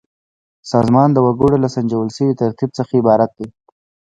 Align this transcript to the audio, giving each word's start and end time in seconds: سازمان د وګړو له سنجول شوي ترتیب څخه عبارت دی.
سازمان 0.71 1.09
د 1.13 1.17
وګړو 1.25 1.57
له 1.63 1.69
سنجول 1.75 2.09
شوي 2.17 2.33
ترتیب 2.41 2.69
څخه 2.77 2.91
عبارت 3.01 3.31
دی. 3.39 3.47